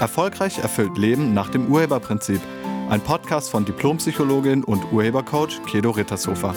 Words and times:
Erfolgreich 0.00 0.58
erfüllt 0.58 0.96
Leben 0.96 1.34
nach 1.34 1.50
dem 1.50 1.70
Urheberprinzip. 1.70 2.40
Ein 2.88 3.02
Podcast 3.02 3.50
von 3.50 3.66
Diplompsychologin 3.66 4.64
und 4.64 4.90
Urhebercoach 4.92 5.62
Kedo 5.66 5.90
Rittershofer. 5.90 6.54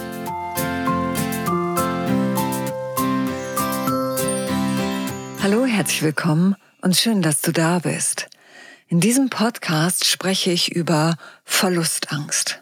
Hallo, 5.44 5.66
herzlich 5.66 6.04
willkommen 6.04 6.56
und 6.82 6.96
schön, 6.96 7.22
dass 7.22 7.42
du 7.42 7.52
da 7.52 7.80
bist. 7.80 8.30
In 8.88 9.02
diesem 9.02 9.30
Podcast 9.30 10.06
spreche 10.06 10.52
ich 10.52 10.72
über 10.72 11.18
Verlustangst. 11.44 12.62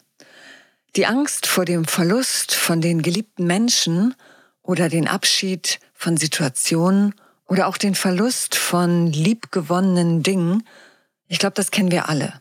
Die 0.95 1.05
Angst 1.05 1.45
vor 1.45 1.65
dem 1.65 1.85
Verlust 1.85 2.55
von 2.55 2.81
den 2.81 3.03
geliebten 3.03 3.45
Menschen 3.45 4.15
oder 4.63 4.89
den 4.89 5.07
Abschied 5.07 5.79
von 5.93 6.17
Situationen 6.17 7.13
oder 7.51 7.67
auch 7.67 7.75
den 7.75 7.95
Verlust 7.95 8.55
von 8.55 9.07
liebgewonnenen 9.07 10.23
Dingen, 10.23 10.63
ich 11.27 11.37
glaube, 11.37 11.55
das 11.55 11.69
kennen 11.69 11.91
wir 11.91 12.07
alle. 12.07 12.39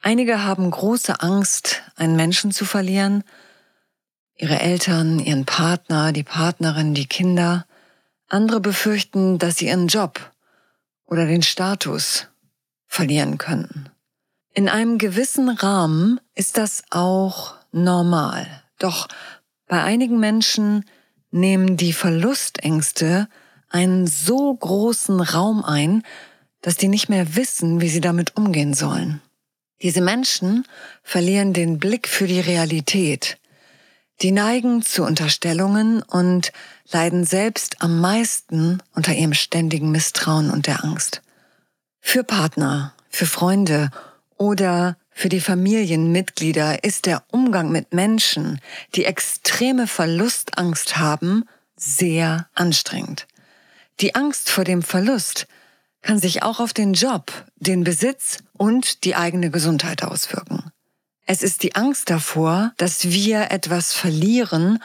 Einige 0.00 0.42
haben 0.42 0.68
große 0.68 1.20
Angst, 1.20 1.82
einen 1.94 2.16
Menschen 2.16 2.50
zu 2.50 2.64
verlieren, 2.64 3.22
ihre 4.34 4.58
Eltern, 4.58 5.20
ihren 5.20 5.44
Partner, 5.44 6.10
die 6.10 6.24
Partnerin, 6.24 6.92
die 6.92 7.06
Kinder. 7.06 7.66
Andere 8.26 8.58
befürchten, 8.58 9.38
dass 9.38 9.58
sie 9.58 9.68
ihren 9.68 9.86
Job 9.86 10.32
oder 11.04 11.24
den 11.24 11.42
Status 11.42 12.26
verlieren 12.88 13.38
könnten. 13.38 13.90
In 14.54 14.68
einem 14.68 14.98
gewissen 14.98 15.50
Rahmen 15.50 16.18
ist 16.34 16.58
das 16.58 16.82
auch 16.90 17.54
normal. 17.70 18.48
Doch 18.80 19.06
bei 19.68 19.84
einigen 19.84 20.18
Menschen 20.18 20.84
nehmen 21.30 21.76
die 21.76 21.92
Verlustängste 21.92 23.28
einen 23.72 24.06
so 24.06 24.54
großen 24.54 25.20
Raum 25.20 25.64
ein, 25.64 26.02
dass 26.60 26.76
die 26.76 26.88
nicht 26.88 27.08
mehr 27.08 27.34
wissen, 27.36 27.80
wie 27.80 27.88
sie 27.88 28.00
damit 28.00 28.36
umgehen 28.36 28.74
sollen. 28.74 29.20
Diese 29.82 30.00
Menschen 30.00 30.64
verlieren 31.02 31.52
den 31.52 31.78
Blick 31.78 32.08
für 32.08 32.26
die 32.26 32.40
Realität. 32.40 33.38
Die 34.20 34.30
neigen 34.30 34.82
zu 34.82 35.02
Unterstellungen 35.02 36.02
und 36.02 36.52
leiden 36.92 37.24
selbst 37.24 37.82
am 37.82 38.00
meisten 38.00 38.80
unter 38.94 39.12
ihrem 39.12 39.34
ständigen 39.34 39.90
Misstrauen 39.90 40.50
und 40.50 40.68
der 40.68 40.84
Angst. 40.84 41.22
Für 42.00 42.22
Partner, 42.22 42.94
für 43.08 43.26
Freunde 43.26 43.90
oder 44.36 44.96
für 45.10 45.28
die 45.28 45.40
Familienmitglieder 45.40 46.84
ist 46.84 47.06
der 47.06 47.24
Umgang 47.32 47.70
mit 47.70 47.92
Menschen, 47.92 48.60
die 48.94 49.04
extreme 49.04 49.86
Verlustangst 49.86 50.98
haben, 50.98 51.44
sehr 51.76 52.48
anstrengend. 52.54 53.26
Die 54.00 54.14
Angst 54.14 54.50
vor 54.50 54.64
dem 54.64 54.82
Verlust 54.82 55.46
kann 56.00 56.18
sich 56.18 56.42
auch 56.42 56.60
auf 56.60 56.72
den 56.72 56.94
Job, 56.94 57.32
den 57.56 57.84
Besitz 57.84 58.38
und 58.52 59.04
die 59.04 59.14
eigene 59.14 59.50
Gesundheit 59.50 60.02
auswirken. 60.02 60.72
Es 61.24 61.42
ist 61.42 61.62
die 61.62 61.76
Angst 61.76 62.10
davor, 62.10 62.72
dass 62.76 63.04
wir 63.04 63.50
etwas 63.52 63.92
verlieren, 63.92 64.82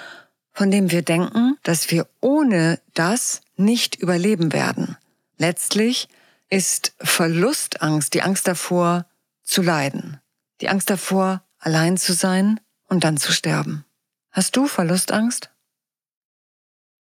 von 0.54 0.72
dem 0.72 0.92
wir 0.92 1.02
denken, 1.02 1.58
dass 1.64 1.92
wir 1.92 2.08
ohne 2.22 2.80
das 2.94 3.42
nicht 3.56 3.96
überleben 3.96 4.54
werden. 4.54 4.98
Letztlich 5.38 6.08
ist 6.50 6.94
Verlustangst 7.00 8.14
die 8.14 8.22
Angst 8.22 8.48
davor, 8.48 9.06
zu 9.44 9.62
leiden. 9.62 10.20
Die 10.62 10.70
Angst 10.70 10.90
davor, 10.90 11.44
allein 11.58 11.98
zu 11.98 12.14
sein 12.14 12.60
und 12.88 13.04
dann 13.04 13.18
zu 13.18 13.32
sterben. 13.32 13.86
Hast 14.32 14.56
du 14.56 14.68
Verlustangst? 14.68 15.50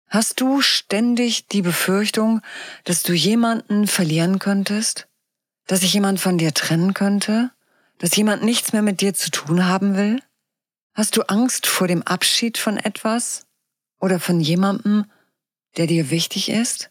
Hast 0.09 0.39
du 0.39 0.61
ständig 0.61 1.47
die 1.47 1.61
Befürchtung, 1.61 2.41
dass 2.85 3.03
du 3.03 3.13
jemanden 3.13 3.87
verlieren 3.87 4.39
könntest? 4.39 5.07
Dass 5.65 5.81
sich 5.81 5.93
jemand 5.93 6.21
von 6.21 6.37
dir 6.37 6.53
trennen 6.53 6.93
könnte? 6.93 7.51
Dass 7.97 8.15
jemand 8.15 8.41
nichts 8.43 8.71
mehr 8.71 8.81
mit 8.81 9.01
dir 9.01 9.13
zu 9.13 9.31
tun 9.31 9.65
haben 9.65 9.97
will? 9.97 10.21
Hast 10.93 11.17
du 11.17 11.23
Angst 11.23 11.67
vor 11.67 11.87
dem 11.87 12.03
Abschied 12.03 12.57
von 12.57 12.77
etwas 12.77 13.47
oder 13.99 14.19
von 14.19 14.39
jemandem, 14.39 15.05
der 15.75 15.87
dir 15.87 16.09
wichtig 16.09 16.49
ist? 16.49 16.89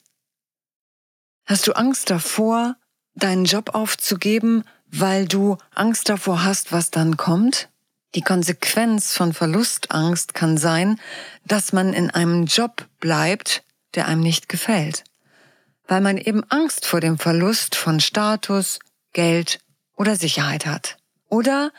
Hast 1.47 1.66
du 1.66 1.72
Angst 1.72 2.10
davor, 2.10 2.76
deinen 3.15 3.47
Job 3.47 3.75
aufzugeben, 3.75 4.65
weil 4.87 5.26
du 5.26 5.56
Angst 5.75 6.10
davor 6.10 6.44
hast, 6.44 6.71
was 6.71 6.91
dann 6.91 7.16
kommt? 7.16 7.71
Die 8.16 8.22
Konsequenz 8.22 9.12
von 9.12 9.34
Verlustangst 9.34 10.32
kann 10.32 10.56
sein, 10.56 10.99
dass 11.44 11.75
man 11.75 11.93
in 11.93 12.10
einem 12.10 12.47
Job 12.47 12.88
bleibt, 12.99 13.62
der 13.94 14.09
einem 14.09 14.22
nicht 14.22 14.49
gefällt, 14.49 15.04
weil 15.87 16.00
man 16.00 16.16
eben 16.16 16.43
Angst 16.50 16.87
vor 16.87 17.00
dem 17.00 17.19
Verlust 17.19 17.76
von 17.76 18.00
Status, 18.00 18.78
Geld 19.12 19.59
oder 19.97 20.16
Sicherheit 20.16 20.65
hat. 20.65 20.97
Oder 21.28 21.72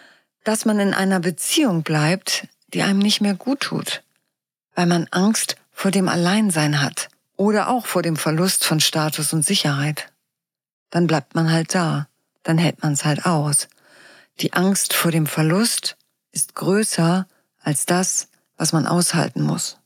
dass 0.44 0.64
man 0.64 0.80
in 0.80 0.94
einer 0.94 1.20
Beziehung 1.20 1.81
bleibt, 1.81 2.47
die 2.72 2.84
einem 2.84 3.00
nicht 3.00 3.20
mehr 3.20 3.34
gut 3.34 3.62
tut, 3.62 4.03
weil 4.76 4.86
man 4.86 5.08
Angst 5.09 5.56
vor 5.72 5.90
dem 5.90 6.08
Alleinsein 6.08 6.84
hat 6.84 7.09
oder 7.36 7.68
auch 7.68 7.88
vor 7.88 8.03
dem 8.03 8.16
Verlust 8.16 8.64
von 8.64 8.80
Status 8.80 9.34
und 9.34 9.44
Sicherheit. 9.44 10.12
Dann 10.92 11.08
bleibt 11.08 11.34
man 11.34 11.52
halt 11.52 11.74
da, 11.74 12.08
dann 12.44 12.59
hält 12.59 12.84
man 12.84 12.94
es 12.94 13.06
halt 13.06 13.26
aus. 13.26 13.70
Die 14.40 14.53
Angst 14.53 14.94
vor 14.94 15.09
dem 15.09 15.26
Verlust 15.26 15.97
ist 16.32 16.56
größer 16.56 17.28
als 17.62 17.86
das, 17.86 18.30
was 18.58 18.74
man 18.74 18.88
aushalten 18.88 19.42
muss. 19.42 19.80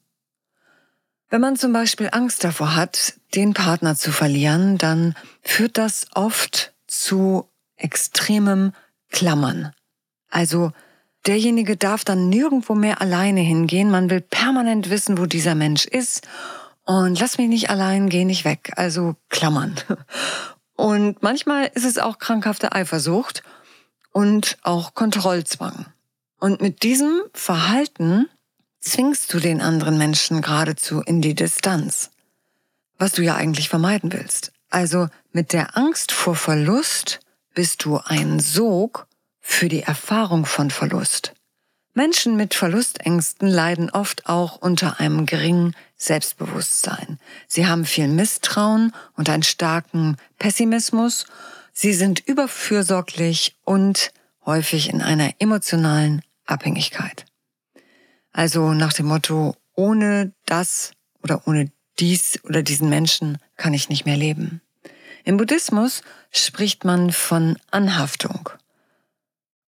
Wenn 1.29 1.41
man 1.41 1.56
zum 1.56 1.72
Beispiel 1.72 2.09
Angst 2.12 2.44
davor 2.44 2.75
hat, 2.75 3.13
den 3.35 3.53
Partner 3.53 3.96
zu 3.96 4.12
verlieren, 4.12 4.78
dann 4.78 5.16
führt 5.41 5.78
das 5.78 6.07
oft 6.13 6.74
zu 6.88 7.47
extremem 7.78 8.74
Klammern. 9.09 9.72
Also 10.29 10.74
derjenige 11.25 11.78
darf 11.78 12.03
dann 12.03 12.29
nirgendwo 12.29 12.75
mehr 12.75 13.02
alleine 13.02 13.41
hingehen. 13.41 13.90
Man 13.90 14.09
will 14.09 14.22
permanent 14.22 14.90
wissen, 14.90 15.18
wo 15.18 15.25
dieser 15.25 15.56
Mensch 15.56 15.85
ist. 15.85 16.28
Und 16.84 17.19
lass 17.19 17.38
mich 17.38 17.47
nicht 17.47 17.69
allein, 17.69 18.09
geh 18.09 18.25
nicht 18.25 18.44
weg. 18.44 18.73
Also 18.75 19.16
klammern. 19.29 19.75
Und 20.75 21.22
manchmal 21.22 21.69
ist 21.73 21.85
es 21.85 22.00
auch 22.00 22.18
krankhafte 22.18 22.72
Eifersucht 22.73 23.44
und 24.12 24.58
auch 24.63 24.96
Kontrollzwang. 24.96 25.85
Und 26.41 26.59
mit 26.59 26.81
diesem 26.81 27.22
Verhalten 27.34 28.28
zwingst 28.79 29.31
du 29.31 29.40
den 29.40 29.62
anderen 29.62 30.00
Menschen 30.00 30.41
geradezu 30.41 31.02
in 31.02 31.22
die 31.22 31.35
Distanz, 31.35 32.09
was 32.97 33.12
du 33.12 33.22
ja 33.22 33.35
eigentlich 33.35 33.69
vermeiden 33.69 34.12
willst. 34.12 34.52
Also 34.72 35.07
mit 35.31 35.53
der 35.53 35.78
Angst 35.78 36.12
vor 36.12 36.34
Verlust 36.34 37.19
bist 37.53 37.85
du 37.85 38.00
ein 38.03 38.40
Sog 38.40 39.06
für 39.40 39.69
die 39.69 39.84
Erfahrung 39.84 40.47
von 40.47 40.72
Verlust. 40.72 41.34
Menschen 41.94 42.38
mit 42.38 42.56
Verlustängsten 42.56 43.47
leiden 43.47 43.91
oft 43.91 44.28
auch 44.28 44.56
unter 44.56 45.00
einem 45.00 45.28
geringen 45.28 45.75
Selbstbewusstsein. 45.96 47.19
Sie 47.47 47.68
haben 47.68 47.85
viel 47.85 48.08
Misstrauen 48.08 48.96
und 49.16 49.29
einen 49.29 49.44
starken 49.44 50.18
Pessimismus. 50.40 51.28
Sie 51.72 51.94
sind 51.94 52.19
überfürsorglich 52.25 53.56
und 53.63 54.12
häufig 54.44 54.90
in 54.90 55.03
einer 55.03 55.34
emotionalen 55.38 56.23
Abhängigkeit. 56.46 57.25
Also 58.31 58.74
nach 58.74 58.94
dem 58.94 59.07
Motto, 59.07 59.56
ohne 59.74 60.34
das 60.46 60.94
oder 61.24 61.47
ohne 61.47 61.72
dies 62.00 62.40
oder 62.44 62.63
diesen 62.63 62.90
Menschen 62.90 63.38
kann 63.57 63.74
ich 63.74 63.90
nicht 63.90 64.06
mehr 64.06 64.18
leben. 64.18 64.62
Im 65.24 65.38
Buddhismus 65.38 66.02
spricht 66.31 66.84
man 66.84 67.12
von 67.12 67.57
Anhaftung. 67.69 68.50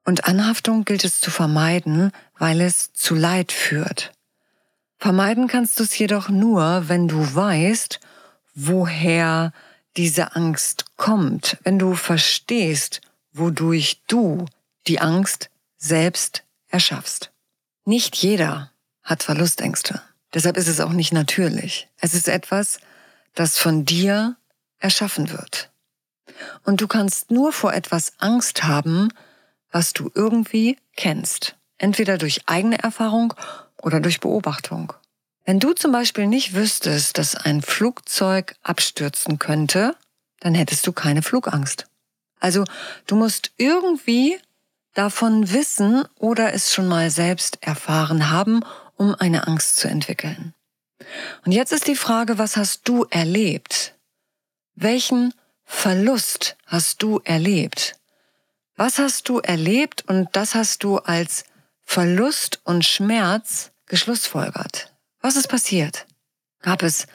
Und 0.05 0.25
Anhaftung 0.25 0.83
gilt 0.83 1.03
es 1.05 1.21
zu 1.21 1.31
vermeiden, 1.31 2.11
weil 2.37 2.59
es 2.61 2.91
zu 2.93 3.15
Leid 3.15 3.51
führt. 3.51 4.11
Vermeiden 4.97 5.47
kannst 5.47 5.79
du 5.79 5.83
es 5.83 5.97
jedoch 5.97 6.29
nur, 6.29 6.87
wenn 6.87 7.07
du 7.07 7.35
weißt, 7.35 7.99
woher 8.55 9.53
diese 9.95 10.35
Angst 10.35 10.85
kommt, 10.97 11.57
wenn 11.63 11.77
du 11.77 11.93
verstehst, 11.93 13.01
wodurch 13.31 14.01
du 14.07 14.45
die 14.87 14.99
Angst 14.99 15.49
selbst 15.77 16.43
erschaffst. 16.73 17.31
Nicht 17.85 18.15
jeder 18.15 18.71
hat 19.03 19.23
Verlustängste. 19.23 20.01
Deshalb 20.33 20.57
ist 20.57 20.67
es 20.67 20.79
auch 20.79 20.91
nicht 20.91 21.13
natürlich. 21.13 21.87
Es 21.99 22.13
ist 22.13 22.27
etwas, 22.27 22.79
das 23.35 23.57
von 23.57 23.85
dir 23.85 24.35
erschaffen 24.79 25.31
wird. 25.31 25.71
Und 26.63 26.81
du 26.81 26.87
kannst 26.87 27.29
nur 27.31 27.53
vor 27.53 27.73
etwas 27.73 28.13
Angst 28.17 28.63
haben, 28.63 29.09
was 29.71 29.93
du 29.93 30.11
irgendwie 30.15 30.77
kennst. 30.95 31.55
Entweder 31.77 32.17
durch 32.17 32.41
eigene 32.47 32.79
Erfahrung 32.79 33.33
oder 33.81 33.99
durch 33.99 34.19
Beobachtung. 34.19 34.93
Wenn 35.45 35.59
du 35.59 35.73
zum 35.73 35.91
Beispiel 35.91 36.25
nicht 36.25 36.53
wüsstest, 36.53 37.17
dass 37.17 37.35
ein 37.35 37.61
Flugzeug 37.61 38.55
abstürzen 38.63 39.39
könnte, 39.39 39.95
dann 40.39 40.55
hättest 40.55 40.87
du 40.87 40.93
keine 40.93 41.21
Flugangst. 41.21 41.85
Also 42.39 42.63
du 43.07 43.15
musst 43.15 43.51
irgendwie 43.57 44.39
davon 44.93 45.51
wissen 45.51 46.05
oder 46.17 46.53
es 46.53 46.73
schon 46.73 46.87
mal 46.87 47.09
selbst 47.09 47.57
erfahren 47.61 48.29
haben, 48.29 48.63
um 48.95 49.15
eine 49.15 49.47
Angst 49.47 49.77
zu 49.77 49.87
entwickeln. 49.87 50.53
Und 51.45 51.51
jetzt 51.51 51.71
ist 51.71 51.87
die 51.87 51.95
Frage, 51.95 52.37
was 52.37 52.57
hast 52.57 52.87
du 52.87 53.05
erlebt? 53.09 53.95
Welchen 54.75 55.33
Verlust 55.65 56.55
hast 56.65 57.01
du 57.01 57.19
erlebt? 57.23 57.95
Was 58.75 58.97
hast 58.97 59.29
du 59.29 59.39
erlebt 59.39 60.03
und 60.07 60.29
das 60.33 60.55
hast 60.55 60.83
du 60.83 60.97
als 60.97 61.45
Verlust 61.83 62.61
und 62.63 62.85
Schmerz 62.85 63.71
geschlussfolgert? 63.85 64.93
Was 65.21 65.35
ist 65.35 65.47
passiert? 65.47 66.05
Gab 66.61 66.83
es 66.83 67.07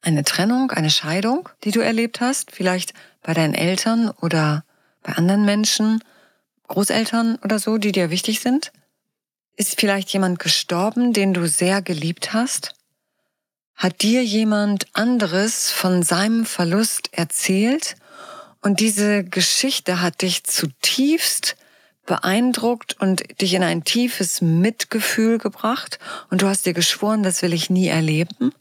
eine 0.00 0.24
Trennung, 0.24 0.70
eine 0.70 0.90
Scheidung, 0.90 1.48
die 1.64 1.70
du 1.70 1.80
erlebt 1.80 2.20
hast? 2.20 2.50
Vielleicht 2.52 2.94
bei 3.22 3.34
deinen 3.34 3.54
Eltern 3.54 4.10
oder 4.10 4.64
bei 5.02 5.12
anderen 5.14 5.44
Menschen, 5.44 6.02
Großeltern 6.72 7.38
oder 7.44 7.58
so, 7.58 7.76
die 7.76 7.92
dir 7.92 8.08
wichtig 8.08 8.40
sind? 8.40 8.72
Ist 9.56 9.78
vielleicht 9.78 10.08
jemand 10.08 10.38
gestorben, 10.38 11.12
den 11.12 11.34
du 11.34 11.46
sehr 11.46 11.82
geliebt 11.82 12.32
hast? 12.32 12.74
Hat 13.74 14.00
dir 14.00 14.24
jemand 14.24 14.86
anderes 14.94 15.70
von 15.70 16.02
seinem 16.02 16.46
Verlust 16.46 17.10
erzählt 17.12 17.96
und 18.62 18.80
diese 18.80 19.22
Geschichte 19.22 20.00
hat 20.00 20.22
dich 20.22 20.44
zutiefst 20.44 21.56
beeindruckt 22.06 22.98
und 22.98 23.22
dich 23.42 23.52
in 23.52 23.62
ein 23.62 23.84
tiefes 23.84 24.40
Mitgefühl 24.40 25.36
gebracht 25.36 25.98
und 26.30 26.40
du 26.40 26.46
hast 26.46 26.64
dir 26.64 26.72
geschworen, 26.72 27.22
das 27.22 27.42
will 27.42 27.52
ich 27.52 27.68
nie 27.68 27.88
erleben? 27.88 28.54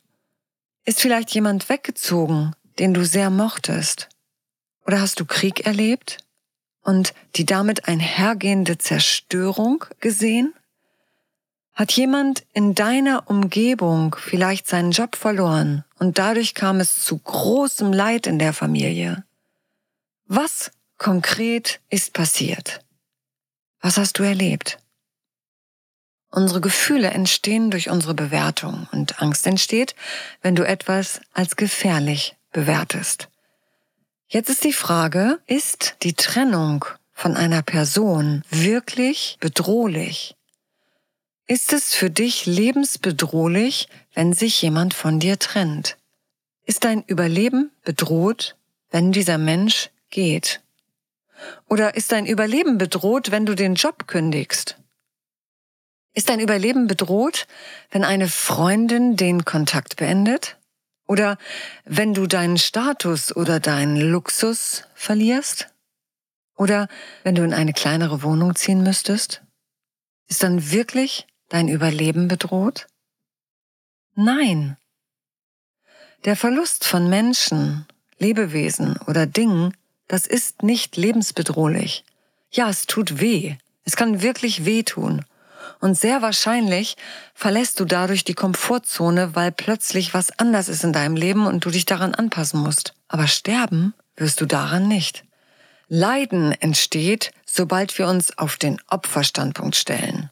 Ist 0.84 1.00
vielleicht 1.00 1.34
jemand 1.34 1.70
weggezogen, 1.70 2.56
den 2.78 2.94
du 2.94 3.06
sehr 3.06 3.30
mochtest? 3.30 4.10
Oder 4.86 5.00
hast 5.00 5.22
du 5.22 5.26
Krieg 5.26 5.66
erlebt 5.66 6.18
und 6.84 7.14
die 7.36 7.46
damit 7.46 7.88
einhergehende 7.88 8.78
Zerstörung 8.78 9.86
gesehen? 10.00 10.54
Hat 11.74 11.92
jemand 11.94 12.44
in 12.54 12.76
deiner 12.76 13.30
Umgebung 13.30 14.16
vielleicht 14.20 14.68
seinen 14.68 14.92
Job 14.92 15.16
verloren 15.16 15.86
und 16.00 16.18
dadurch 16.18 16.54
kam 16.54 16.80
es 16.80 17.04
zu 17.04 17.18
großem 17.18 17.94
Leid 17.94 18.28
in 18.28 18.40
der 18.40 18.54
Familie? 18.54 19.24
Was 20.26 20.72
konkret 20.98 21.80
ist 21.90 22.14
passiert? 22.14 22.84
Was 23.80 23.98
hast 23.98 24.20
du 24.20 24.24
erlebt? 24.24 24.78
Unsere 26.30 26.62
Gefühle 26.62 27.10
entstehen 27.10 27.72
durch 27.72 27.90
unsere 27.90 28.14
Bewertung 28.14 28.88
und 28.92 29.22
Angst 29.22 29.46
entsteht, 29.48 29.96
wenn 30.42 30.56
du 30.56 30.66
etwas 30.66 31.20
als 31.34 31.58
gefährlich 31.58 32.38
bewertest. 32.54 33.31
Jetzt 34.34 34.50
ist 34.50 34.64
die 34.64 34.72
Frage, 34.72 35.40
ist 35.46 35.98
die 36.04 36.14
Trennung 36.14 36.86
von 37.12 37.36
einer 37.36 37.62
Person 37.64 38.44
wirklich 38.50 39.36
bedrohlich? 39.42 40.38
Ist 41.48 41.74
es 41.74 41.94
für 41.94 42.10
dich 42.10 42.46
lebensbedrohlich, 42.46 43.90
wenn 44.14 44.32
sich 44.32 44.62
jemand 44.62 44.94
von 44.94 45.20
dir 45.20 45.38
trennt? 45.38 45.98
Ist 46.64 46.86
dein 46.86 47.04
Überleben 47.04 47.72
bedroht, 47.84 48.56
wenn 48.90 49.12
dieser 49.12 49.38
Mensch 49.38 49.90
geht? 50.12 50.62
Oder 51.68 51.96
ist 51.96 52.14
dein 52.14 52.26
Überleben 52.26 52.78
bedroht, 52.78 53.32
wenn 53.32 53.46
du 53.46 53.54
den 53.54 53.76
Job 53.76 54.08
kündigst? 54.08 54.78
Ist 56.14 56.30
dein 56.30 56.40
Überleben 56.40 56.88
bedroht, 56.88 57.48
wenn 57.90 58.06
eine 58.06 58.30
Freundin 58.30 59.18
den 59.18 59.44
Kontakt 59.44 59.98
beendet? 59.98 60.56
Oder 61.12 61.38
wenn 61.84 62.14
du 62.14 62.26
deinen 62.26 62.58
Status 62.58 63.36
oder 63.36 63.60
deinen 63.60 63.98
Luxus 63.98 64.86
verlierst? 64.96 65.68
Oder 66.56 66.88
wenn 67.24 67.36
du 67.36 67.44
in 67.44 67.54
eine 67.54 67.74
kleinere 67.74 68.24
Wohnung 68.24 68.56
ziehen 68.56 68.82
müsstest? 68.82 69.42
Ist 70.30 70.42
dann 70.42 70.72
wirklich 70.72 71.28
dein 71.50 71.68
Überleben 71.68 72.30
bedroht? 72.30 72.88
Nein. 74.16 74.78
Der 76.24 76.38
Verlust 76.38 76.86
von 76.86 77.10
Menschen, 77.10 77.86
Lebewesen 78.18 78.96
oder 79.06 79.26
Dingen 79.26 79.74
das 80.08 80.28
ist 80.28 80.64
nicht 80.64 80.96
lebensbedrohlich. 80.96 82.06
Ja, 82.52 82.70
es 82.70 82.86
tut 82.86 83.20
weh. 83.20 83.58
Es 83.84 83.98
kann 83.98 84.22
wirklich 84.22 84.64
wehtun. 84.64 85.26
Und 85.82 85.98
sehr 85.98 86.22
wahrscheinlich 86.22 86.96
verlässt 87.34 87.80
du 87.80 87.86
dadurch 87.86 88.24
die 88.24 88.36
Komfortzone, 88.36 89.36
weil 89.36 89.52
plötzlich 89.52 90.14
was 90.14 90.38
anders 90.38 90.70
ist 90.70 90.84
in 90.84 90.94
deinem 90.94 91.16
Leben 91.16 91.48
und 91.48 91.66
du 91.66 91.72
dich 91.72 91.86
daran 91.86 92.14
anpassen 92.14 92.62
musst. 92.62 92.94
Aber 93.08 93.28
sterben 93.28 93.96
wirst 94.16 94.40
du 94.40 94.46
daran 94.46 94.88
nicht. 94.88 95.26
Leiden 95.88 96.54
entsteht, 96.54 97.32
sobald 97.46 97.98
wir 97.98 98.08
uns 98.08 98.38
auf 98.38 98.58
den 98.58 98.80
Opferstandpunkt 98.88 99.76
stellen. 99.76 100.30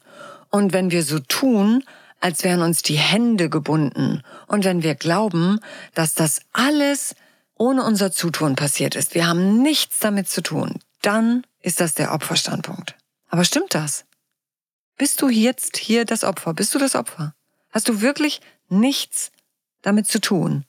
Und 0.50 0.72
wenn 0.72 0.92
wir 0.92 1.02
so 1.02 1.18
tun, 1.18 1.84
als 2.20 2.44
wären 2.44 2.62
uns 2.62 2.82
die 2.82 2.96
Hände 2.96 3.50
gebunden 3.50 4.22
und 4.46 4.64
wenn 4.64 4.82
wir 4.84 4.94
glauben, 4.94 5.58
dass 5.94 6.14
das 6.14 6.40
alles 6.52 7.16
ohne 7.56 7.82
unser 7.82 8.12
Zutun 8.12 8.54
passiert 8.54 8.94
ist, 8.94 9.14
wir 9.14 9.26
haben 9.26 9.62
nichts 9.62 9.98
damit 9.98 10.28
zu 10.28 10.42
tun, 10.42 10.78
dann 11.02 11.44
ist 11.60 11.80
das 11.80 11.94
der 11.94 12.12
Opferstandpunkt. 12.12 12.94
Aber 13.28 13.44
stimmt 13.44 13.74
das? 13.74 14.04
Bist 15.00 15.22
du 15.22 15.30
jetzt 15.30 15.78
hier 15.78 16.04
das 16.04 16.24
Opfer? 16.24 16.52
Bist 16.52 16.74
du 16.74 16.78
das 16.78 16.94
Opfer? 16.94 17.34
Hast 17.70 17.88
du 17.88 18.02
wirklich 18.02 18.42
nichts 18.68 19.32
damit 19.80 20.06
zu 20.06 20.20
tun? 20.20 20.66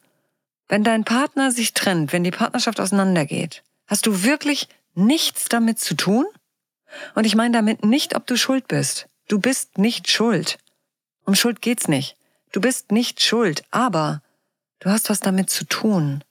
Wenn 0.69 0.85
dein 0.85 1.03
Partner 1.03 1.51
sich 1.51 1.73
trennt, 1.73 2.13
wenn 2.13 2.23
die 2.23 2.31
Partnerschaft 2.31 2.79
auseinandergeht, 2.79 3.61
hast 3.87 4.05
du 4.05 4.23
wirklich 4.23 4.69
nichts 4.93 5.49
damit 5.49 5.79
zu 5.79 5.95
tun? 5.95 6.25
Und 7.13 7.25
ich 7.25 7.35
meine 7.35 7.51
damit 7.51 7.83
nicht, 7.83 8.15
ob 8.15 8.25
du 8.25 8.37
schuld 8.37 8.69
bist. 8.69 9.09
Du 9.27 9.37
bist 9.37 9.77
nicht 9.77 10.09
schuld. 10.09 10.59
Um 11.25 11.35
Schuld 11.35 11.61
geht's 11.61 11.89
nicht. 11.89 12.15
Du 12.53 12.61
bist 12.61 12.93
nicht 12.93 13.21
schuld, 13.21 13.65
aber 13.69 14.21
du 14.79 14.89
hast 14.91 15.09
was 15.09 15.19
damit 15.19 15.49
zu 15.49 15.65
tun 15.65 16.23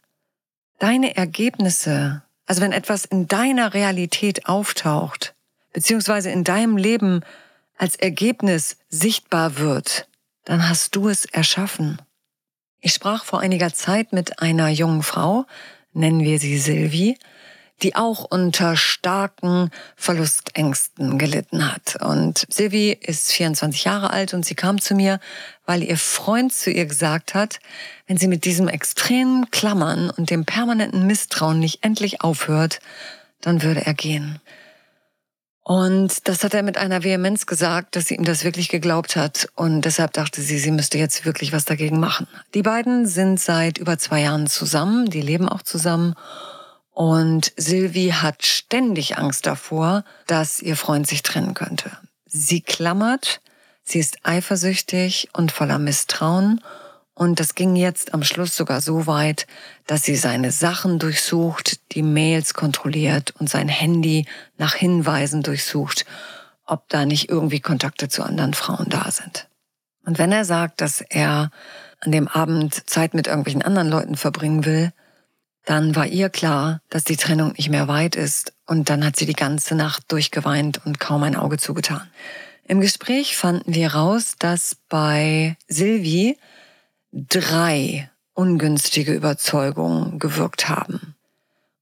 deine 0.78 1.18
Ergebnisse, 1.18 2.22
also 2.46 2.62
wenn 2.62 2.72
etwas 2.72 3.04
in 3.04 3.28
deiner 3.28 3.74
Realität 3.74 4.46
auftaucht, 4.46 5.34
beziehungsweise 5.74 6.30
in 6.30 6.44
deinem 6.44 6.78
Leben 6.78 7.22
als 7.80 7.96
Ergebnis 7.96 8.76
sichtbar 8.90 9.56
wird, 9.56 10.06
dann 10.44 10.68
hast 10.68 10.96
du 10.96 11.08
es 11.08 11.24
erschaffen. 11.24 11.98
Ich 12.80 12.92
sprach 12.92 13.24
vor 13.24 13.40
einiger 13.40 13.72
Zeit 13.72 14.12
mit 14.12 14.42
einer 14.42 14.68
jungen 14.68 15.02
Frau, 15.02 15.46
nennen 15.94 16.20
wir 16.20 16.38
sie 16.38 16.58
Sylvie, 16.58 17.16
die 17.80 17.96
auch 17.96 18.26
unter 18.30 18.76
starken 18.76 19.70
Verlustängsten 19.96 21.16
gelitten 21.16 21.72
hat. 21.72 21.96
Und 22.02 22.44
Sylvie 22.50 22.92
ist 22.92 23.32
24 23.32 23.84
Jahre 23.84 24.10
alt 24.10 24.34
und 24.34 24.44
sie 24.44 24.54
kam 24.54 24.78
zu 24.78 24.94
mir, 24.94 25.18
weil 25.64 25.82
ihr 25.82 25.96
Freund 25.96 26.52
zu 26.52 26.70
ihr 26.70 26.84
gesagt 26.84 27.32
hat, 27.32 27.60
wenn 28.06 28.18
sie 28.18 28.28
mit 28.28 28.44
diesem 28.44 28.68
extremen 28.68 29.50
Klammern 29.50 30.10
und 30.10 30.28
dem 30.28 30.44
permanenten 30.44 31.06
Misstrauen 31.06 31.58
nicht 31.58 31.82
endlich 31.82 32.20
aufhört, 32.20 32.80
dann 33.40 33.62
würde 33.62 33.86
er 33.86 33.94
gehen. 33.94 34.38
Und 35.62 36.26
das 36.26 36.42
hat 36.42 36.54
er 36.54 36.62
mit 36.62 36.78
einer 36.78 37.04
Vehemenz 37.04 37.46
gesagt, 37.46 37.94
dass 37.94 38.06
sie 38.06 38.14
ihm 38.14 38.24
das 38.24 38.44
wirklich 38.44 38.68
geglaubt 38.68 39.14
hat. 39.16 39.48
Und 39.54 39.82
deshalb 39.82 40.12
dachte 40.14 40.40
sie, 40.40 40.58
sie 40.58 40.70
müsste 40.70 40.98
jetzt 40.98 41.24
wirklich 41.24 41.52
was 41.52 41.64
dagegen 41.64 42.00
machen. 42.00 42.26
Die 42.54 42.62
beiden 42.62 43.06
sind 43.06 43.38
seit 43.38 43.78
über 43.78 43.98
zwei 43.98 44.22
Jahren 44.22 44.46
zusammen, 44.46 45.10
die 45.10 45.20
leben 45.20 45.48
auch 45.48 45.62
zusammen. 45.62 46.14
Und 46.92 47.52
Sylvie 47.56 48.12
hat 48.12 48.44
ständig 48.44 49.16
Angst 49.18 49.46
davor, 49.46 50.04
dass 50.26 50.60
ihr 50.60 50.76
Freund 50.76 51.06
sich 51.06 51.22
trennen 51.22 51.54
könnte. 51.54 51.90
Sie 52.26 52.62
klammert, 52.62 53.40
sie 53.82 53.98
ist 53.98 54.18
eifersüchtig 54.22 55.28
und 55.32 55.52
voller 55.52 55.78
Misstrauen. 55.78 56.60
Und 57.14 57.38
das 57.38 57.54
ging 57.54 57.76
jetzt 57.76 58.14
am 58.14 58.22
Schluss 58.22 58.56
sogar 58.56 58.80
so 58.80 59.06
weit, 59.06 59.46
dass 59.90 60.04
sie 60.04 60.14
seine 60.14 60.52
Sachen 60.52 61.00
durchsucht, 61.00 61.80
die 61.96 62.04
Mails 62.04 62.54
kontrolliert 62.54 63.34
und 63.40 63.50
sein 63.50 63.66
Handy 63.66 64.24
nach 64.56 64.76
Hinweisen 64.76 65.42
durchsucht, 65.42 66.06
ob 66.64 66.88
da 66.88 67.04
nicht 67.04 67.28
irgendwie 67.28 67.58
Kontakte 67.58 68.08
zu 68.08 68.22
anderen 68.22 68.54
Frauen 68.54 68.86
da 68.88 69.10
sind. 69.10 69.48
Und 70.06 70.20
wenn 70.20 70.30
er 70.30 70.44
sagt, 70.44 70.80
dass 70.80 71.00
er 71.00 71.50
an 71.98 72.12
dem 72.12 72.28
Abend 72.28 72.88
Zeit 72.88 73.14
mit 73.14 73.26
irgendwelchen 73.26 73.62
anderen 73.62 73.88
Leuten 73.88 74.16
verbringen 74.16 74.64
will, 74.64 74.92
dann 75.64 75.96
war 75.96 76.06
ihr 76.06 76.28
klar, 76.28 76.82
dass 76.88 77.02
die 77.02 77.16
Trennung 77.16 77.54
nicht 77.56 77.68
mehr 77.68 77.88
weit 77.88 78.14
ist 78.14 78.52
und 78.66 78.90
dann 78.90 79.04
hat 79.04 79.16
sie 79.16 79.26
die 79.26 79.32
ganze 79.32 79.74
Nacht 79.74 80.04
durchgeweint 80.12 80.86
und 80.86 81.00
kaum 81.00 81.24
ein 81.24 81.34
Auge 81.34 81.58
zugetan. 81.58 82.08
Im 82.62 82.80
Gespräch 82.80 83.36
fanden 83.36 83.74
wir 83.74 83.92
raus, 83.92 84.36
dass 84.38 84.76
bei 84.88 85.56
Sylvie 85.66 86.38
drei 87.10 88.08
ungünstige 88.40 89.12
Überzeugungen 89.12 90.18
gewirkt 90.18 90.70
haben. 90.70 91.14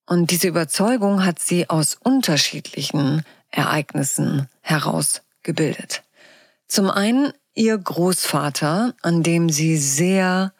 Und 0.06 0.32
diese 0.32 0.48
Überzeugung 0.48 1.24
hat 1.24 1.38
sie 1.38 1.70
aus 1.70 1.96
unterschiedlichen 2.02 3.22
Ereignissen 3.50 4.48
herausgebildet. 4.60 6.02
Zum 6.66 6.90
einen 6.90 7.32
ihr 7.54 7.78
Großvater, 7.78 8.94
an 9.02 9.22
dem 9.22 9.50
sie 9.50 9.76
sehr 9.76 10.52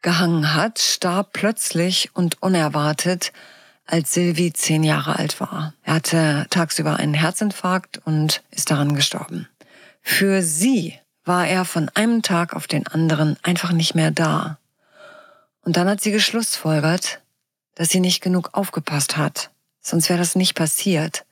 gehangen 0.00 0.54
hat, 0.54 0.78
starb 0.78 1.34
plötzlich 1.34 2.10
und 2.14 2.42
unerwartet, 2.42 3.32
als 3.86 4.14
Sylvie 4.14 4.54
zehn 4.54 4.84
Jahre 4.84 5.18
alt 5.18 5.38
war. 5.38 5.74
Er 5.82 5.94
hatte 5.94 6.46
tagsüber 6.48 6.96
einen 6.96 7.14
Herzinfarkt 7.14 8.00
und 8.06 8.42
ist 8.50 8.70
daran 8.70 8.94
gestorben. 8.94 9.48
Für 10.00 10.42
sie 10.42 10.94
war 11.24 11.46
er 11.46 11.66
von 11.66 11.90
einem 11.90 12.22
Tag 12.22 12.54
auf 12.54 12.66
den 12.66 12.86
anderen 12.86 13.36
einfach 13.42 13.72
nicht 13.72 13.94
mehr 13.94 14.10
da. 14.10 14.58
Und 15.64 15.76
dann 15.76 15.88
hat 15.88 16.00
sie 16.00 16.10
geschlussfolgert, 16.10 17.20
dass 17.74 17.88
sie 17.88 18.00
nicht 18.00 18.20
genug 18.20 18.50
aufgepasst 18.52 19.16
hat. 19.16 19.50
Sonst 19.80 20.08
wäre 20.08 20.18
das 20.18 20.36
nicht 20.36 20.54
passiert. 20.54 21.24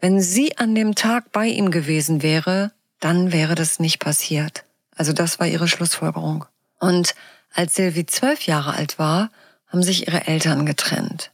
Wenn 0.00 0.20
sie 0.20 0.58
an 0.58 0.74
dem 0.74 0.94
Tag 0.94 1.32
bei 1.32 1.46
ihm 1.46 1.70
gewesen 1.70 2.22
wäre, 2.22 2.72
dann 3.00 3.32
wäre 3.32 3.54
das 3.54 3.80
nicht 3.80 3.98
passiert. 3.98 4.64
Also 4.96 5.12
das 5.12 5.40
war 5.40 5.46
ihre 5.46 5.68
Schlussfolgerung. 5.68 6.44
Und 6.78 7.14
als 7.54 7.74
Sylvie 7.74 8.06
zwölf 8.06 8.42
Jahre 8.42 8.74
alt 8.74 8.98
war, 8.98 9.30
haben 9.68 9.82
sich 9.82 10.06
ihre 10.06 10.26
Eltern 10.26 10.66
getrennt. 10.66 11.30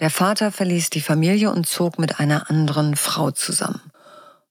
Der 0.00 0.10
Vater 0.10 0.52
verließ 0.52 0.90
die 0.90 1.00
Familie 1.00 1.50
und 1.50 1.66
zog 1.66 1.98
mit 1.98 2.20
einer 2.20 2.48
anderen 2.50 2.96
Frau 2.96 3.30
zusammen. 3.30 3.80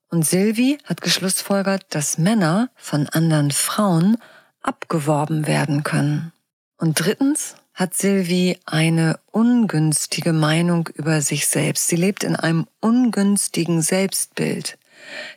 Und 0.10 0.26
Sylvie 0.26 0.78
hat 0.86 1.02
geschlussfolgert, 1.02 1.86
dass 1.90 2.18
Männer 2.18 2.70
von 2.76 3.08
anderen 3.10 3.52
Frauen 3.52 4.18
abgeworben 4.62 5.48
werden 5.48 5.84
können. 5.84 6.32
Und 6.80 6.98
drittens 7.06 7.56
hat 7.74 7.94
Sylvie 7.94 8.58
eine 8.66 9.20
ungünstige 9.32 10.32
Meinung 10.32 10.88
über 10.94 11.22
sich 11.22 11.48
selbst. 11.48 11.90
Sie 11.90 11.98
lebt 11.98 12.24
in 12.24 12.38
einem 12.38 12.68
ungünstigen 12.80 13.82
Selbstbild. 13.82 14.78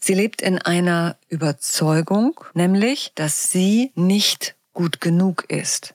Sie 0.00 0.14
lebt 0.14 0.40
in 0.40 0.58
einer 0.58 1.16
Überzeugung, 1.28 2.40
nämlich, 2.54 3.12
dass 3.16 3.50
sie 3.50 3.90
nicht 3.96 4.54
gut 4.72 5.00
genug 5.00 5.44
ist. 5.48 5.94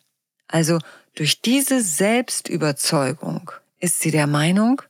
Also 0.49 0.79
durch 1.15 1.41
diese 1.41 1.81
Selbstüberzeugung 1.81 3.51
ist 3.79 4.01
sie 4.01 4.11
der 4.11 4.27
Meinung, 4.27 4.81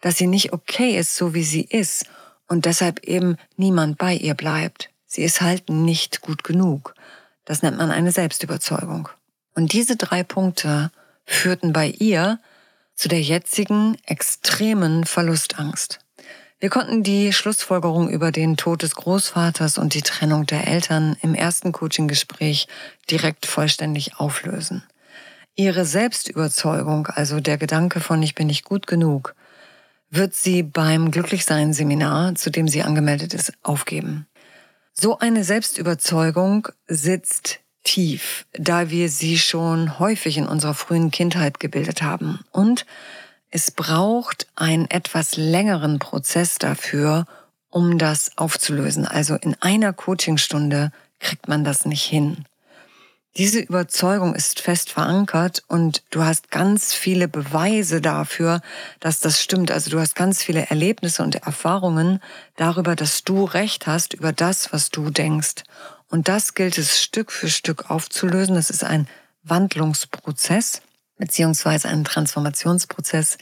dass 0.00 0.16
sie 0.18 0.26
nicht 0.26 0.52
okay 0.52 0.98
ist, 0.98 1.16
so 1.16 1.32
wie 1.32 1.44
sie 1.44 1.62
ist 1.62 2.06
und 2.48 2.66
deshalb 2.66 3.04
eben 3.04 3.36
niemand 3.56 3.96
bei 3.96 4.14
ihr 4.14 4.34
bleibt. 4.34 4.90
Sie 5.06 5.22
ist 5.22 5.40
halt 5.40 5.70
nicht 5.70 6.20
gut 6.20 6.44
genug. 6.44 6.94
Das 7.44 7.62
nennt 7.62 7.78
man 7.78 7.90
eine 7.90 8.12
Selbstüberzeugung. 8.12 9.08
Und 9.54 9.72
diese 9.72 9.96
drei 9.96 10.22
Punkte 10.22 10.90
führten 11.24 11.72
bei 11.72 11.88
ihr 11.88 12.38
zu 12.94 13.08
der 13.08 13.20
jetzigen 13.20 13.96
extremen 14.06 15.04
Verlustangst. 15.04 15.98
Wir 16.60 16.70
konnten 16.70 17.02
die 17.02 17.32
Schlussfolgerung 17.32 18.08
über 18.08 18.30
den 18.30 18.56
Tod 18.56 18.82
des 18.82 18.94
Großvaters 18.94 19.78
und 19.78 19.94
die 19.94 20.02
Trennung 20.02 20.46
der 20.46 20.68
Eltern 20.68 21.16
im 21.20 21.34
ersten 21.34 21.72
Coaching-Gespräch 21.72 22.68
direkt 23.10 23.46
vollständig 23.46 24.18
auflösen. 24.18 24.84
Ihre 25.56 25.84
Selbstüberzeugung, 25.84 27.08
also 27.08 27.40
der 27.40 27.58
Gedanke 27.58 28.00
von 28.00 28.22
ich 28.22 28.36
bin 28.36 28.46
nicht 28.46 28.64
gut 28.64 28.86
genug, 28.86 29.34
wird 30.08 30.34
sie 30.34 30.62
beim 30.62 31.10
Glücklichsein-Seminar, 31.10 32.36
zu 32.36 32.50
dem 32.50 32.68
sie 32.68 32.82
angemeldet 32.82 33.34
ist, 33.34 33.52
aufgeben. 33.62 34.26
So 34.92 35.18
eine 35.18 35.42
Selbstüberzeugung 35.42 36.68
sitzt 36.86 37.60
tief, 37.84 38.46
da 38.52 38.90
wir 38.90 39.08
sie 39.08 39.38
schon 39.38 39.98
häufig 39.98 40.38
in 40.38 40.46
unserer 40.46 40.74
frühen 40.74 41.10
Kindheit 41.10 41.60
gebildet 41.60 42.02
haben. 42.02 42.40
Und 42.52 42.86
es 43.50 43.70
braucht 43.70 44.46
einen 44.56 44.90
etwas 44.90 45.36
längeren 45.36 45.98
Prozess 45.98 46.58
dafür, 46.58 47.26
um 47.70 47.98
das 47.98 48.36
aufzulösen. 48.36 49.06
Also 49.06 49.34
in 49.34 49.56
einer 49.60 49.92
Coachingstunde 49.92 50.92
kriegt 51.20 51.48
man 51.48 51.64
das 51.64 51.84
nicht 51.84 52.04
hin. 52.04 52.44
Diese 53.38 53.60
Überzeugung 53.60 54.34
ist 54.34 54.60
fest 54.60 54.90
verankert 54.90 55.62
und 55.66 56.02
du 56.10 56.22
hast 56.22 56.50
ganz 56.50 56.92
viele 56.92 57.28
Beweise 57.28 58.02
dafür, 58.02 58.60
dass 59.00 59.20
das 59.20 59.40
stimmt. 59.40 59.70
Also 59.70 59.90
du 59.90 59.98
hast 59.98 60.14
ganz 60.14 60.42
viele 60.42 60.66
Erlebnisse 60.68 61.22
und 61.22 61.36
Erfahrungen 61.36 62.20
darüber, 62.56 62.94
dass 62.94 63.24
du 63.24 63.44
recht 63.44 63.86
hast 63.86 64.12
über 64.12 64.32
das, 64.32 64.74
was 64.74 64.90
du 64.90 65.08
denkst. 65.08 65.64
Und 66.12 66.28
das 66.28 66.52
gilt 66.52 66.76
es 66.76 67.02
Stück 67.02 67.32
für 67.32 67.48
Stück 67.48 67.90
aufzulösen. 67.90 68.54
Das 68.54 68.68
ist 68.68 68.84
ein 68.84 69.08
Wandlungsprozess 69.44 70.82
beziehungsweise 71.16 71.88
ein 71.88 72.04
Transformationsprozess. 72.04 73.38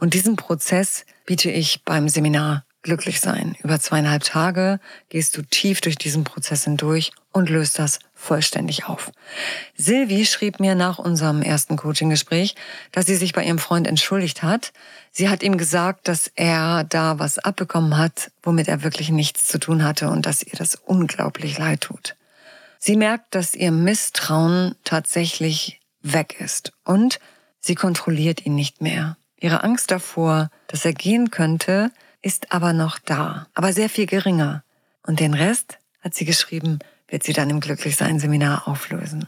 Und 0.00 0.14
diesen 0.14 0.34
Prozess 0.34 1.06
biete 1.24 1.52
ich 1.52 1.84
beim 1.84 2.08
Seminar 2.08 2.64
glücklich 2.82 3.20
sein. 3.20 3.56
Über 3.62 3.78
zweieinhalb 3.78 4.22
Tage 4.22 4.80
gehst 5.08 5.36
du 5.36 5.42
tief 5.42 5.80
durch 5.80 5.96
diesen 5.96 6.24
Prozess 6.24 6.64
hindurch 6.64 7.12
und 7.32 7.48
löst 7.48 7.78
das 7.78 7.98
vollständig 8.14 8.86
auf. 8.86 9.12
Silvi 9.76 10.26
schrieb 10.26 10.60
mir 10.60 10.74
nach 10.74 10.98
unserem 10.98 11.42
ersten 11.42 11.76
Coaching-Gespräch, 11.76 12.54
dass 12.92 13.06
sie 13.06 13.16
sich 13.16 13.32
bei 13.32 13.44
ihrem 13.44 13.58
Freund 13.58 13.86
entschuldigt 13.86 14.42
hat. 14.42 14.72
Sie 15.12 15.28
hat 15.28 15.42
ihm 15.42 15.58
gesagt, 15.58 16.08
dass 16.08 16.30
er 16.34 16.84
da 16.84 17.18
was 17.18 17.38
abbekommen 17.38 17.96
hat, 17.96 18.30
womit 18.42 18.68
er 18.68 18.82
wirklich 18.82 19.10
nichts 19.10 19.46
zu 19.46 19.58
tun 19.58 19.84
hatte 19.84 20.08
und 20.08 20.26
dass 20.26 20.42
ihr 20.42 20.56
das 20.56 20.74
unglaublich 20.74 21.58
leid 21.58 21.82
tut. 21.82 22.16
Sie 22.78 22.96
merkt, 22.96 23.34
dass 23.34 23.54
ihr 23.54 23.72
Misstrauen 23.72 24.74
tatsächlich 24.84 25.80
weg 26.02 26.40
ist 26.40 26.72
und 26.84 27.20
sie 27.60 27.74
kontrolliert 27.74 28.46
ihn 28.46 28.54
nicht 28.54 28.80
mehr. 28.80 29.16
Ihre 29.38 29.64
Angst 29.64 29.90
davor, 29.90 30.50
dass 30.66 30.84
er 30.84 30.92
gehen 30.92 31.30
könnte, 31.30 31.90
ist 32.22 32.52
aber 32.52 32.72
noch 32.72 32.98
da, 32.98 33.46
aber 33.54 33.72
sehr 33.72 33.88
viel 33.88 34.06
geringer. 34.06 34.62
Und 35.02 35.20
den 35.20 35.34
Rest, 35.34 35.78
hat 36.00 36.14
sie 36.14 36.24
geschrieben, 36.24 36.78
wird 37.08 37.22
sie 37.22 37.32
dann 37.32 37.50
im 37.50 37.60
Glücklichsein-Seminar 37.60 38.68
auflösen. 38.68 39.26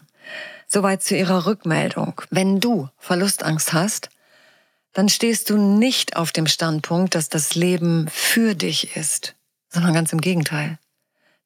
Soweit 0.67 1.03
zu 1.03 1.17
ihrer 1.17 1.47
Rückmeldung. 1.47 2.23
Wenn 2.31 2.61
du 2.61 2.89
Verlustangst 2.99 3.73
hast, 3.73 4.11
dann 4.93 5.09
stehst 5.09 5.51
du 5.51 5.57
nicht 5.57 6.17
auf 6.17 6.33
dem 6.33 6.47
Standpunkt, 6.47 7.15
dass 7.15 7.29
das 7.29 7.55
Leben 7.55 8.09
für 8.11 8.55
dich 8.55 8.97
ist, 8.97 9.35
sondern 9.69 9.95
ganz 9.95 10.13
im 10.13 10.21
Gegenteil. 10.21 10.79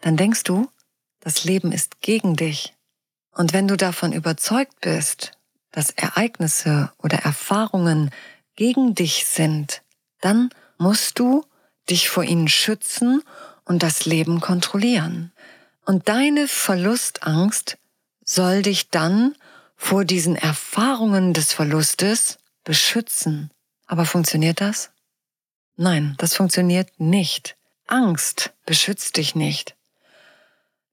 Dann 0.00 0.16
denkst 0.16 0.42
du, 0.44 0.68
das 1.20 1.44
Leben 1.44 1.72
ist 1.72 2.00
gegen 2.00 2.36
dich. 2.36 2.74
Und 3.32 3.52
wenn 3.52 3.68
du 3.68 3.76
davon 3.76 4.12
überzeugt 4.12 4.80
bist, 4.80 5.32
dass 5.72 5.90
Ereignisse 5.90 6.92
oder 7.02 7.18
Erfahrungen 7.18 8.10
gegen 8.54 8.94
dich 8.94 9.26
sind, 9.26 9.82
dann 10.20 10.50
musst 10.78 11.18
du 11.18 11.44
dich 11.88 12.08
vor 12.08 12.24
ihnen 12.24 12.48
schützen 12.48 13.22
und 13.64 13.82
das 13.82 14.06
Leben 14.06 14.40
kontrollieren. 14.40 15.32
Und 15.84 16.08
deine 16.08 16.48
Verlustangst 16.48 17.78
soll 18.24 18.62
dich 18.62 18.90
dann 18.90 19.34
vor 19.76 20.04
diesen 20.04 20.36
Erfahrungen 20.36 21.32
des 21.32 21.52
Verlustes 21.52 22.38
beschützen. 22.64 23.50
Aber 23.86 24.04
funktioniert 24.04 24.60
das? 24.60 24.90
Nein, 25.76 26.14
das 26.18 26.34
funktioniert 26.34 26.98
nicht. 26.98 27.56
Angst 27.86 28.52
beschützt 28.64 29.16
dich 29.16 29.34
nicht. 29.34 29.76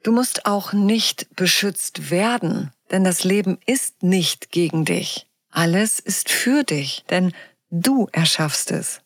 Du 0.03 0.11
musst 0.11 0.45
auch 0.45 0.73
nicht 0.73 1.33
beschützt 1.35 2.11
werden, 2.11 2.71
denn 2.91 3.03
das 3.03 3.23
Leben 3.23 3.57
ist 3.65 4.03
nicht 4.03 4.51
gegen 4.51 4.83
dich. 4.85 5.27
Alles 5.49 5.99
ist 5.99 6.29
für 6.29 6.63
dich, 6.63 7.05
denn 7.09 7.33
du 7.69 8.09
erschaffst 8.11 8.71
es. 8.71 9.02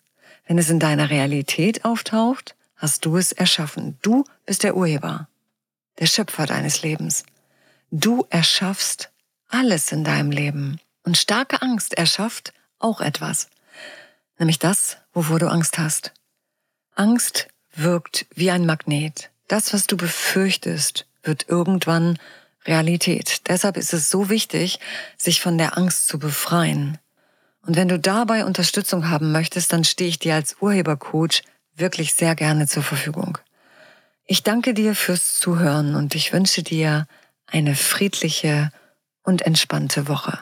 Wenn 0.47 0.57
es 0.57 0.69
in 0.69 0.79
deiner 0.79 1.09
Realität 1.09 1.83
auftaucht, 1.83 2.55
hast 2.77 3.05
du 3.05 3.17
es 3.17 3.33
erschaffen. 3.33 3.97
Du 4.01 4.23
bist 4.45 4.63
der 4.63 4.77
Urheber, 4.77 5.27
der 5.99 6.05
Schöpfer 6.05 6.45
deines 6.45 6.81
Lebens. 6.81 7.23
Du 7.91 8.25
erschaffst 8.29 9.11
alles 9.49 9.91
in 9.91 10.03
deinem 10.03 10.31
Leben. 10.31 10.79
Und 11.03 11.17
starke 11.17 11.61
Angst 11.61 11.93
erschafft 11.95 12.53
auch 12.79 13.01
etwas. 13.01 13.49
Nämlich 14.39 14.59
das, 14.59 14.97
wovor 15.13 15.39
du 15.39 15.47
Angst 15.47 15.77
hast. 15.77 16.13
Angst 16.95 17.47
wirkt 17.73 18.25
wie 18.33 18.51
ein 18.51 18.65
Magnet. 18.65 19.29
Das, 19.47 19.73
was 19.73 19.87
du 19.87 19.97
befürchtest, 19.97 21.05
wird 21.23 21.47
irgendwann 21.47 22.19
Realität. 22.65 23.47
Deshalb 23.47 23.77
ist 23.77 23.93
es 23.93 24.09
so 24.09 24.29
wichtig, 24.29 24.79
sich 25.17 25.41
von 25.41 25.57
der 25.57 25.77
Angst 25.77 26.07
zu 26.07 26.19
befreien. 26.19 26.97
Und 27.67 27.75
wenn 27.75 27.89
du 27.89 27.99
dabei 27.99 28.45
Unterstützung 28.45 29.09
haben 29.09 29.33
möchtest, 29.33 29.73
dann 29.73 29.83
stehe 29.83 30.09
ich 30.09 30.19
dir 30.19 30.35
als 30.35 30.55
Urhebercoach 30.61 31.43
wirklich 31.75 32.13
sehr 32.13 32.33
gerne 32.33 32.65
zur 32.65 32.81
Verfügung. 32.81 33.37
Ich 34.25 34.41
danke 34.41 34.73
dir 34.73 34.95
fürs 34.95 35.37
Zuhören 35.37 35.95
und 35.95 36.15
ich 36.15 36.31
wünsche 36.31 36.63
dir 36.63 37.07
eine 37.45 37.75
friedliche 37.75 38.71
und 39.21 39.41
entspannte 39.41 40.07
Woche. 40.07 40.39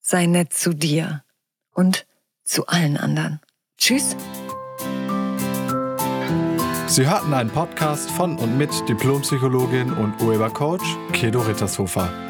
Sei 0.00 0.26
nett 0.26 0.52
zu 0.52 0.72
dir 0.72 1.24
und 1.74 2.06
zu 2.44 2.68
allen 2.68 2.96
anderen. 2.96 3.40
Tschüss. 3.76 4.16
Sie 6.86 7.08
hörten 7.08 7.34
einen 7.34 7.50
Podcast 7.50 8.10
von 8.12 8.36
und 8.36 8.56
mit 8.58 8.70
Diplompsychologin 8.88 9.92
und 9.92 10.20
Urhebercoach 10.20 10.82
Kedo 11.12 11.40
Rittershofer. 11.40 12.29